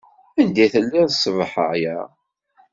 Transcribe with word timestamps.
Anda 0.39 0.61
i 0.65 0.67
telliḍ 0.73 1.09
ṣṣbeḥ-a? 1.15 1.69